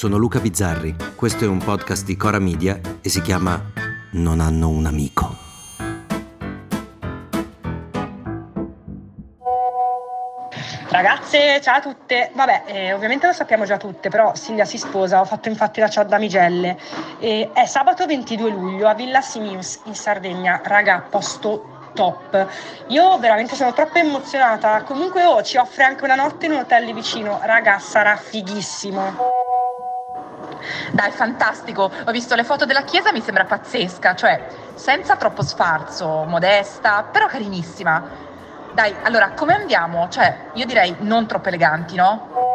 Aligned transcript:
sono 0.00 0.16
Luca 0.16 0.40
Bizzarri, 0.40 0.96
questo 1.14 1.44
è 1.44 1.46
un 1.46 1.58
podcast 1.58 2.06
di 2.06 2.16
Cora 2.16 2.38
Media 2.38 2.80
e 3.02 3.10
si 3.10 3.20
chiama 3.20 3.62
Non 4.12 4.40
hanno 4.40 4.70
un 4.70 4.86
amico. 4.86 5.36
Ragazze, 10.88 11.60
ciao 11.60 11.76
a 11.76 11.80
tutte. 11.80 12.30
Vabbè, 12.32 12.62
eh, 12.64 12.92
ovviamente 12.94 13.26
lo 13.26 13.34
sappiamo 13.34 13.66
già 13.66 13.76
tutte, 13.76 14.08
però 14.08 14.34
Silvia 14.34 14.64
si 14.64 14.78
sposa, 14.78 15.20
ho 15.20 15.26
fatto 15.26 15.50
infatti 15.50 15.80
la 15.80 15.88
chat 15.90 16.08
damigelle. 16.08 16.78
Eh, 17.18 17.50
è 17.52 17.66
sabato 17.66 18.06
22 18.06 18.50
luglio 18.52 18.88
a 18.88 18.94
Villa 18.94 19.20
Simius 19.20 19.80
in 19.84 19.94
Sardegna. 19.94 20.62
Raga, 20.64 21.04
posto 21.10 21.90
top. 21.92 22.46
Io 22.86 23.18
veramente 23.18 23.54
sono 23.54 23.74
troppo 23.74 23.98
emozionata. 23.98 24.82
Comunque 24.82 25.26
oh, 25.26 25.42
ci 25.42 25.58
offre 25.58 25.84
anche 25.84 26.04
una 26.04 26.14
notte 26.14 26.46
in 26.46 26.52
un 26.52 26.60
hotel 26.60 26.86
lì 26.86 26.94
vicino. 26.94 27.38
Raga, 27.42 27.78
sarà 27.78 28.16
fighissimo. 28.16 29.39
Dai, 30.92 31.10
fantastico. 31.10 31.90
Ho 32.06 32.10
visto 32.10 32.34
le 32.34 32.44
foto 32.44 32.64
della 32.64 32.82
chiesa, 32.82 33.12
mi 33.12 33.20
sembra 33.20 33.44
pazzesca, 33.44 34.14
cioè 34.14 34.46
senza 34.74 35.16
troppo 35.16 35.42
sfarzo, 35.42 36.24
modesta, 36.24 37.04
però 37.04 37.26
carinissima. 37.26 38.28
Dai, 38.72 38.94
allora, 39.02 39.30
come 39.30 39.54
andiamo? 39.54 40.08
Cioè, 40.08 40.50
io 40.54 40.66
direi 40.66 40.94
non 41.00 41.26
troppo 41.26 41.48
eleganti, 41.48 41.96
no? 41.96 42.48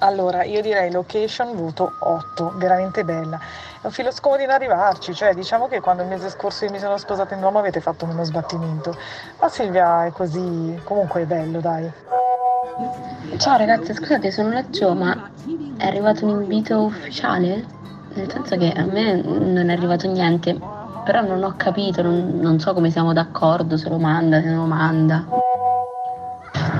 Allora, 0.00 0.44
io 0.44 0.62
direi 0.62 0.92
location 0.92 1.56
voto 1.56 1.92
8, 1.98 2.52
veramente 2.54 3.02
bella. 3.02 3.40
È 3.80 3.86
un 3.86 3.90
filo 3.90 4.12
scomodo 4.12 4.42
in 4.42 4.50
arrivarci, 4.50 5.12
cioè 5.12 5.34
diciamo 5.34 5.66
che 5.66 5.80
quando 5.80 6.02
il 6.02 6.08
mese 6.08 6.30
scorso 6.30 6.64
io 6.64 6.70
mi 6.70 6.78
sono 6.78 6.96
sposata 6.98 7.34
in 7.34 7.40
Duomo 7.40 7.58
avete 7.58 7.80
fatto 7.80 8.04
uno 8.04 8.22
sbattimento. 8.22 8.96
Ma 9.40 9.48
Silvia 9.48 10.04
è 10.04 10.12
così, 10.12 10.80
comunque 10.84 11.22
è 11.22 11.24
bello, 11.24 11.60
dai. 11.60 11.90
Ciao 13.36 13.56
ragazze, 13.56 13.94
scusate, 13.94 14.30
sono 14.30 14.50
la 14.50 14.68
Gio, 14.68 14.94
ma 14.94 15.30
è 15.76 15.86
arrivato 15.86 16.26
un 16.26 16.42
invito 16.42 16.82
ufficiale? 16.82 17.66
Nel 18.14 18.30
senso 18.30 18.56
che 18.56 18.72
a 18.72 18.84
me 18.84 19.20
non 19.22 19.68
è 19.68 19.72
arrivato 19.72 20.10
niente, 20.10 20.58
però 21.04 21.22
non 21.22 21.42
ho 21.42 21.54
capito, 21.56 22.02
non, 22.02 22.38
non 22.40 22.58
so 22.58 22.74
come 22.74 22.90
siamo 22.90 23.12
d'accordo, 23.12 23.76
se 23.76 23.88
lo 23.88 23.98
manda, 23.98 24.40
se 24.40 24.48
non 24.48 24.68
lo 24.68 24.74
manda. 24.74 25.24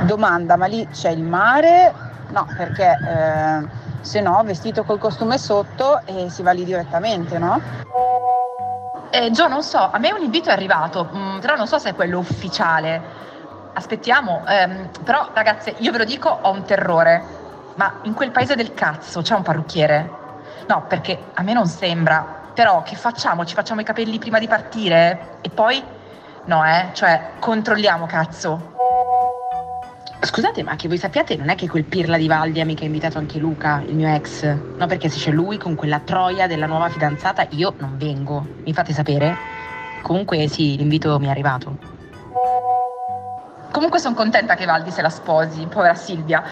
Domanda, 0.06 0.56
ma 0.56 0.66
lì 0.66 0.86
c'è 0.92 1.10
il 1.10 1.22
mare 1.22 1.92
No, 2.30 2.46
perché 2.56 2.90
eh, 2.90 3.66
se 4.00 4.20
no 4.20 4.42
vestito 4.44 4.84
col 4.84 4.98
costume 4.98 5.38
sotto 5.38 6.02
e 6.04 6.28
si 6.28 6.42
va 6.42 6.50
lì 6.50 6.64
direttamente, 6.64 7.38
no? 7.38 7.60
Eh, 9.10 9.30
Gio, 9.30 9.48
non 9.48 9.62
so, 9.62 9.78
a 9.90 9.98
me 9.98 10.12
un 10.12 10.22
invito 10.22 10.50
è 10.50 10.52
arrivato, 10.52 11.08
mh, 11.10 11.18
mm, 11.18 11.38
però 11.38 11.56
non 11.56 11.66
so 11.66 11.78
se 11.78 11.90
è 11.90 11.94
quello 11.94 12.18
ufficiale. 12.18 13.16
Aspettiamo, 13.78 14.42
ehm, 14.44 14.90
però 15.04 15.30
ragazze, 15.32 15.76
io 15.78 15.92
ve 15.92 15.98
lo 15.98 16.04
dico, 16.04 16.28
ho 16.28 16.50
un 16.50 16.64
terrore. 16.64 17.22
Ma 17.76 18.00
in 18.02 18.12
quel 18.12 18.32
paese 18.32 18.56
del 18.56 18.74
cazzo 18.74 19.22
c'è 19.22 19.36
un 19.36 19.42
parrucchiere? 19.42 20.10
No, 20.66 20.84
perché 20.88 21.16
a 21.34 21.42
me 21.44 21.52
non 21.52 21.66
sembra. 21.66 22.50
Però 22.52 22.82
che 22.82 22.96
facciamo? 22.96 23.44
Ci 23.44 23.54
facciamo 23.54 23.80
i 23.80 23.84
capelli 23.84 24.18
prima 24.18 24.40
di 24.40 24.48
partire? 24.48 25.36
E 25.42 25.50
poi? 25.50 25.80
No, 26.46 26.64
eh? 26.66 26.88
Cioè, 26.92 27.34
controlliamo, 27.38 28.06
cazzo. 28.06 28.74
Scusate, 30.22 30.64
ma 30.64 30.74
che 30.74 30.88
voi 30.88 30.98
sappiate, 30.98 31.36
non 31.36 31.48
è 31.48 31.54
che 31.54 31.68
quel 31.68 31.84
pirla 31.84 32.16
di 32.16 32.26
Valdi 32.26 32.60
ha 32.60 32.64
mica 32.64 32.84
invitato 32.84 33.18
anche 33.18 33.38
Luca, 33.38 33.80
il 33.86 33.94
mio 33.94 34.12
ex? 34.12 34.42
No, 34.76 34.86
perché 34.88 35.08
se 35.08 35.20
c'è 35.20 35.30
lui 35.30 35.56
con 35.56 35.76
quella 35.76 36.00
troia 36.00 36.48
della 36.48 36.66
nuova 36.66 36.88
fidanzata, 36.88 37.46
io 37.50 37.76
non 37.78 37.96
vengo. 37.96 38.44
Mi 38.64 38.72
fate 38.72 38.92
sapere? 38.92 39.38
Comunque 40.02 40.48
sì, 40.48 40.76
l'invito 40.76 41.16
mi 41.20 41.28
è 41.28 41.30
arrivato. 41.30 41.97
Comunque 43.70 43.98
sono 43.98 44.14
contenta 44.14 44.54
che 44.54 44.64
Valdi 44.64 44.90
se 44.90 45.02
la 45.02 45.10
sposi, 45.10 45.66
povera 45.66 45.94
Silvia. 45.94 46.42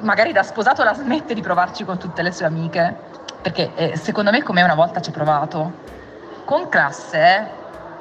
Magari 0.00 0.32
da 0.32 0.42
sposato 0.42 0.82
la 0.82 0.94
smette 0.94 1.34
di 1.34 1.40
provarci 1.40 1.84
con 1.84 1.98
tutte 1.98 2.22
le 2.22 2.32
sue 2.32 2.46
amiche. 2.46 3.10
Perché 3.40 3.72
eh, 3.74 3.96
secondo 3.96 4.30
me 4.30 4.42
come 4.42 4.62
una 4.62 4.74
volta 4.74 5.00
ci 5.00 5.10
ha 5.10 5.12
provato. 5.12 5.72
Con 6.44 6.68
classe, 6.68 7.18
eh? 7.18 7.46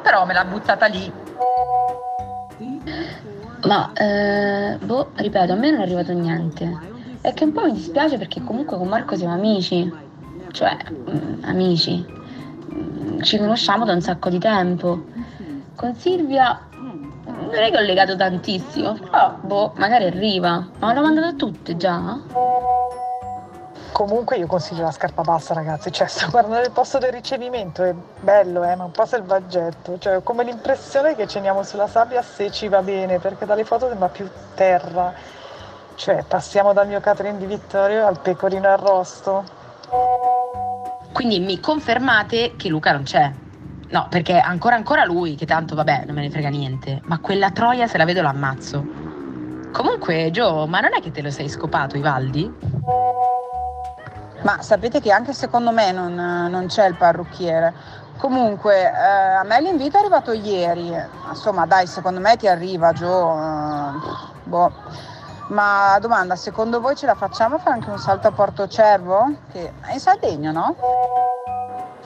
Però 0.02 0.26
me 0.26 0.34
l'ha 0.34 0.46
buttata 0.46 0.88
lì 0.88 1.22
ma, 3.64 3.92
eh, 3.94 4.78
boh, 4.84 5.12
ripeto, 5.16 5.54
a 5.54 5.56
me 5.56 5.72
non 5.72 5.82
è 5.82 5.84
arrivato 5.84 6.14
niente. 6.14 6.90
È 7.22 7.34
che 7.34 7.44
un 7.44 7.52
po' 7.52 7.66
mi 7.66 7.74
dispiace 7.74 8.18
perché 8.18 8.42
comunque 8.44 8.78
con 8.78 8.88
Marco 8.88 9.16
siamo 9.16 9.34
amici. 9.34 9.92
Cioè, 10.52 10.78
mh, 10.90 11.12
mm, 11.12 11.44
amici. 11.44 12.06
Mm, 12.74 13.22
ci 13.22 13.38
conosciamo 13.38 13.86
da 13.86 13.94
un 13.94 14.02
sacco 14.02 14.30
di 14.30 14.40
tempo. 14.40 15.06
Con 15.76 15.96
Silvia 15.96 16.60
non 17.52 17.64
è 17.64 17.72
che 17.72 17.78
ho 17.78 17.82
legato 17.82 18.16
tantissimo, 18.16 18.94
però, 18.94 19.36
boh, 19.42 19.74
magari 19.76 20.06
arriva. 20.06 20.68
Ma 20.80 20.94
l'ho 20.94 21.02
mandato 21.02 21.28
a 21.28 21.34
tutte 21.34 21.78
già? 21.78 22.18
Comunque 23.92 24.38
io 24.38 24.48
consiglio 24.48 24.84
la 24.84 24.92
scarpa 24.92 25.22
bassa, 25.22 25.54
ragazzi. 25.54 25.92
Cioè, 25.92 26.08
sto 26.08 26.30
guardando 26.30 26.66
il 26.66 26.72
posto 26.72 26.98
del 26.98 27.12
ricevimento, 27.12 27.84
è 27.84 27.94
bello, 28.22 28.64
eh, 28.64 28.76
ma 28.76 28.86
un 28.86 28.92
po' 28.92 29.06
selvaggetto. 29.06 29.98
Cioè, 30.00 30.18
ho 30.18 30.22
come 30.22 30.44
l'impressione 30.44 31.16
che 31.16 31.28
ceniamo 31.28 31.62
sulla 31.64 31.88
sabbia 31.88 32.22
se 32.22 32.52
ci 32.52 32.68
va 32.68 32.82
bene, 32.82 33.20
perché 33.20 33.46
dalle 33.46 33.66
foto 33.66 33.90
sembra 33.90 34.08
più 34.08 34.28
terra. 34.56 35.14
Cioè, 35.96 36.24
passiamo 36.28 36.74
dal 36.74 36.88
mio 36.88 37.00
Catherine 37.02 37.38
di 37.38 37.46
Vittorio 37.46 38.08
al 38.08 38.20
pecorino 38.20 38.70
arrosto. 38.70 39.44
Quindi 41.12 41.40
mi 41.40 41.60
confermate 41.60 42.56
che 42.56 42.70
Luca 42.70 42.94
non 42.94 43.04
c'è? 43.04 43.41
No, 43.92 44.08
perché 44.10 44.40
ancora 44.40 44.76
ancora 44.76 45.04
lui, 45.04 45.36
che 45.36 45.46
tanto 45.46 45.76
vabbè, 45.76 46.04
non 46.06 46.16
me 46.16 46.22
ne 46.22 46.30
frega 46.30 46.48
niente. 46.48 47.02
Ma 47.06 47.20
quella 47.20 47.52
troia 47.52 47.88
se 47.88 47.98
la 47.98 48.06
vedo 48.06 48.22
l'ammazzo. 48.22 48.86
Comunque, 49.74 50.32
Gio, 50.32 50.66
ma 50.66 50.80
non 50.80 50.92
è 50.98 51.02
che 51.02 51.12
te 51.12 51.22
lo 51.22 51.30
sei 51.30 51.50
scopato, 51.50 51.98
Ivaldi? 51.98 52.50
Ma 54.44 54.62
sapete 54.62 55.02
che 55.02 55.12
anche 55.12 55.34
secondo 55.34 55.72
me 55.72 55.92
non, 55.92 56.14
non 56.14 56.68
c'è 56.68 56.88
il 56.88 56.96
parrucchiere. 56.96 57.74
Comunque, 58.18 58.82
eh, 58.82 59.36
a 59.36 59.44
me 59.44 59.62
l'invito 59.62 59.98
è 59.98 60.00
arrivato 60.00 60.32
ieri. 60.32 60.94
Insomma, 61.28 61.66
dai, 61.66 61.86
secondo 61.86 62.22
me 62.22 62.38
ti 62.38 62.48
arriva, 62.48 62.94
Gio. 62.94 63.34
Eh, 63.34 63.92
boh. 64.44 64.72
Ma 65.48 65.98
domanda, 66.00 66.38
secondo 66.38 66.80
voi 66.80 66.96
ce 66.96 67.08
la 67.08 67.16
facciamo 67.16 67.56
a 67.56 67.60
fare 67.60 67.76
anche 67.76 67.90
un 67.90 68.00
salto 68.00 68.28
a 68.28 68.32
Porto 68.32 68.70
Cervo? 68.70 69.34
Che 69.52 69.74
è 69.82 69.94
in 69.94 70.00
Sardegna, 70.00 70.52
no? 70.52 70.76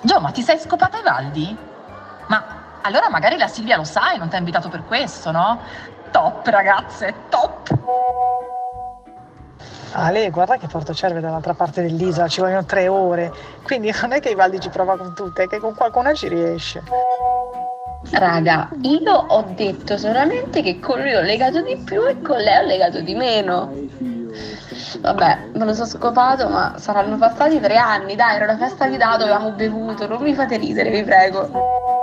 Gio, 0.01 0.19
ma 0.19 0.31
ti 0.31 0.41
sei 0.41 0.57
scopata 0.57 0.97
ai 0.97 1.03
Valdi? 1.03 1.57
Ma 1.57 1.74
allora 2.85 3.09
magari 3.09 3.37
la 3.37 3.47
Silvia 3.47 3.77
lo 3.77 3.83
sa 3.83 4.13
e 4.13 4.17
non 4.17 4.29
ti 4.29 4.35
ha 4.35 4.37
invitato 4.37 4.69
per 4.69 4.85
questo, 4.85 5.31
no? 5.31 5.59
Top, 6.11 6.45
ragazze, 6.45 7.13
top! 7.29 7.77
Ale, 9.93 10.29
guarda 10.29 10.57
che 10.57 10.67
Porto 10.67 10.93
Cervo 10.93 11.17
è 11.17 11.21
dall'altra 11.21 11.53
parte 11.53 11.81
dell'isola, 11.81 12.27
ci 12.27 12.41
vogliono 12.41 12.65
tre 12.65 12.87
ore, 12.87 13.33
quindi 13.63 13.93
non 14.01 14.11
è 14.11 14.19
che 14.19 14.29
i 14.29 14.35
Valdi 14.35 14.59
ci 14.59 14.69
prova 14.69 14.97
con 14.97 15.15
tutte, 15.15 15.43
è 15.43 15.47
che 15.47 15.59
con 15.59 15.73
qualcuna 15.73 16.13
ci 16.13 16.27
riesce. 16.27 16.83
Raga, 18.11 18.69
io 18.81 19.11
ho 19.13 19.41
detto 19.55 19.97
solamente 19.97 20.61
che 20.61 20.79
con 20.79 20.99
lui 20.99 21.15
ho 21.15 21.21
legato 21.21 21.61
di 21.61 21.77
più 21.77 22.05
e 22.05 22.21
con 22.21 22.37
lei 22.37 22.63
ho 22.63 22.67
legato 22.67 23.01
di 23.01 23.15
meno. 23.15 23.73
Vabbè, 24.99 25.47
me 25.53 25.65
lo 25.65 25.73
so 25.73 25.85
scopato, 25.85 26.49
ma 26.49 26.75
saranno 26.77 27.17
passati 27.17 27.59
tre 27.59 27.77
anni, 27.77 28.15
dai, 28.15 28.35
era 28.35 28.53
una 28.53 28.57
festa 28.57 28.87
di 28.87 28.97
dato, 28.97 29.23
avevamo 29.23 29.51
bevuto, 29.51 30.07
non 30.07 30.21
mi 30.21 30.35
fate 30.35 30.57
ridere, 30.57 30.91
vi 30.91 31.03
prego. 31.03 31.94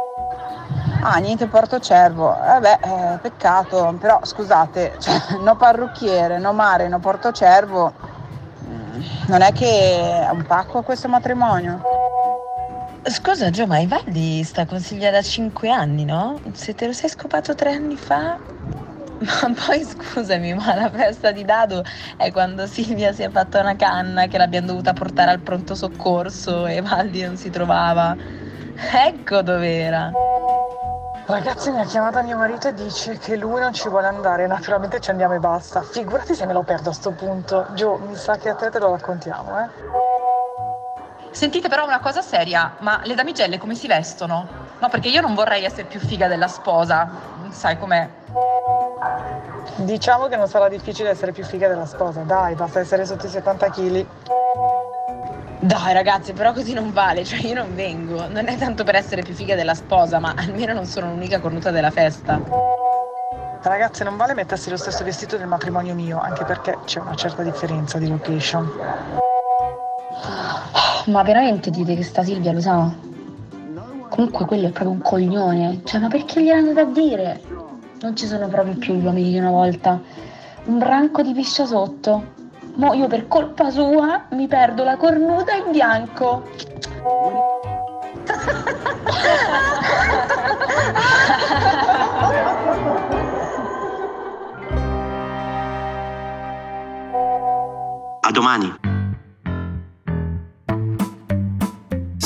Ah, 1.04 1.18
niente 1.18 1.48
Porto 1.48 1.80
Cervo. 1.80 2.32
Eh 2.32 2.60
beh, 2.60 2.78
eh, 2.80 3.18
peccato, 3.18 3.96
però 3.98 4.20
scusate, 4.22 4.94
cioè, 5.02 5.36
no 5.40 5.56
parrucchiere, 5.56 6.38
no 6.38 6.52
mare, 6.52 6.86
no 6.86 7.00
Porto 7.00 7.32
Cervo. 7.32 7.92
Mm, 8.68 9.02
non 9.26 9.42
è 9.42 9.52
che 9.52 9.66
è 10.26 10.30
un 10.30 10.44
pacco 10.46 10.82
questo 10.82 11.08
matrimonio? 11.08 11.80
Scusa 13.02 13.50
Gio, 13.50 13.66
ma 13.66 13.78
Ivaldi 13.80 14.44
sta 14.44 14.64
con 14.64 14.78
Silvia 14.78 15.10
da 15.10 15.22
cinque 15.22 15.70
anni, 15.70 16.04
no? 16.04 16.40
Se 16.52 16.72
te 16.72 16.86
lo 16.86 16.92
sei 16.92 17.10
scopato 17.10 17.54
tre 17.54 17.72
anni 17.72 17.96
fa... 17.96 18.38
Ma 19.22 19.54
poi 19.66 19.84
scusami, 19.84 20.52
ma 20.54 20.74
la 20.74 20.90
festa 20.90 21.30
di 21.30 21.44
Dado 21.44 21.84
è 22.16 22.32
quando 22.32 22.66
Silvia 22.66 23.12
si 23.12 23.22
è 23.22 23.30
fatta 23.30 23.60
una 23.60 23.76
canna 23.76 24.26
che 24.26 24.36
l'abbiamo 24.36 24.66
dovuta 24.66 24.92
portare 24.92 25.30
al 25.30 25.40
pronto 25.40 25.76
soccorso 25.76 26.66
e 26.66 26.80
Valdi 26.80 27.22
non 27.22 27.36
si 27.36 27.48
trovava. 27.48 28.16
Ecco 28.74 29.42
dov'era. 29.42 30.10
Ragazzi, 31.24 31.70
mi 31.70 31.80
ha 31.80 31.84
chiamata 31.84 32.20
mio 32.22 32.36
marito 32.36 32.68
e 32.68 32.74
dice 32.74 33.16
che 33.16 33.36
lui 33.36 33.60
non 33.60 33.72
ci 33.72 33.88
vuole 33.88 34.08
andare, 34.08 34.46
naturalmente 34.48 35.00
ci 35.00 35.10
andiamo 35.10 35.34
e 35.34 35.38
basta. 35.38 35.80
Figurati 35.82 36.34
se 36.34 36.46
me 36.46 36.52
lo 36.52 36.62
perdo 36.62 36.90
a 36.90 36.92
sto 36.92 37.12
punto. 37.12 37.66
Gio, 37.74 37.96
mi 37.98 38.16
sa 38.16 38.36
che 38.36 38.48
a 38.48 38.54
te 38.56 38.70
te 38.70 38.78
lo 38.80 38.90
raccontiamo, 38.90 39.60
eh. 39.60 39.68
Sentite 41.30 41.68
però 41.68 41.84
una 41.84 42.00
cosa 42.00 42.22
seria, 42.22 42.74
ma 42.80 43.00
le 43.04 43.14
damigelle 43.14 43.56
come 43.56 43.74
si 43.74 43.86
vestono? 43.86 44.46
No, 44.78 44.88
perché 44.88 45.08
io 45.08 45.20
non 45.20 45.34
vorrei 45.34 45.64
essere 45.64 45.84
più 45.84 46.00
figa 46.00 46.26
della 46.26 46.48
sposa, 46.48 47.08
sai 47.50 47.78
com'è. 47.78 48.08
Diciamo 49.76 50.26
che 50.26 50.36
non 50.36 50.48
sarà 50.48 50.68
difficile 50.68 51.10
essere 51.10 51.32
più 51.32 51.44
figa 51.44 51.68
della 51.68 51.86
sposa, 51.86 52.22
dai, 52.22 52.54
basta 52.54 52.80
essere 52.80 53.06
sotto 53.06 53.26
i 53.26 53.30
70 53.30 53.70
kg. 53.70 54.06
Dai 55.64 55.92
ragazzi, 55.92 56.32
però 56.32 56.52
così 56.52 56.72
non 56.72 56.92
vale, 56.92 57.24
cioè 57.24 57.38
io 57.38 57.54
non 57.54 57.72
vengo. 57.76 58.26
Non 58.26 58.48
è 58.48 58.56
tanto 58.56 58.82
per 58.82 58.96
essere 58.96 59.22
più 59.22 59.32
figa 59.32 59.54
della 59.54 59.74
sposa, 59.74 60.18
ma 60.18 60.34
almeno 60.36 60.72
non 60.72 60.86
sono 60.86 61.10
l'unica 61.10 61.38
cornuta 61.38 61.70
della 61.70 61.92
festa. 61.92 62.40
Ragazzi, 63.62 64.02
non 64.02 64.16
vale 64.16 64.34
mettersi 64.34 64.70
lo 64.70 64.76
stesso 64.76 65.04
vestito 65.04 65.36
del 65.36 65.46
matrimonio 65.46 65.94
mio, 65.94 66.18
anche 66.18 66.44
perché 66.44 66.78
c'è 66.84 66.98
una 66.98 67.14
certa 67.14 67.44
differenza 67.44 67.98
di 67.98 68.08
location. 68.08 68.72
Ma 71.06 71.22
veramente 71.22 71.70
dite 71.70 71.94
che 71.94 72.02
sta 72.02 72.24
Silvia 72.24 72.52
lo 72.52 72.60
sa? 72.60 72.92
Comunque 74.08 74.44
quello 74.46 74.66
è 74.66 74.70
proprio 74.72 74.90
un 74.90 75.00
coglione. 75.00 75.82
Cioè, 75.84 76.00
ma 76.00 76.08
perché 76.08 76.42
gli 76.42 76.50
hanno 76.50 76.72
da 76.72 76.82
dire? 76.82 77.40
Non 78.00 78.16
ci 78.16 78.26
sono 78.26 78.48
proprio 78.48 78.74
più 78.74 78.94
gli 78.94 79.04
uomini 79.04 79.30
di 79.30 79.38
una 79.38 79.50
volta. 79.50 80.00
Un 80.64 80.78
branco 80.78 81.22
di 81.22 81.32
piscia 81.32 81.66
sotto. 81.66 82.40
Mo 82.74 82.94
io 82.94 83.06
per 83.06 83.28
colpa 83.28 83.70
sua 83.70 84.24
mi 84.30 84.48
perdo 84.48 84.82
la 84.82 84.96
cornuta 84.96 85.52
in 85.52 85.70
bianco. 85.70 86.42
A 98.20 98.30
domani! 98.30 98.91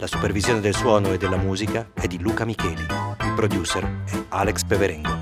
La 0.00 0.06
supervisione 0.06 0.60
del 0.60 0.76
suono 0.76 1.12
e 1.12 1.18
della 1.18 1.36
musica 1.36 1.90
è 1.92 2.06
di 2.06 2.20
Luca 2.20 2.44
Micheli. 2.44 2.86
Il 3.22 3.32
producer 3.34 4.04
è 4.04 4.16
Alex 4.28 4.62
Peverengo. 4.62 5.18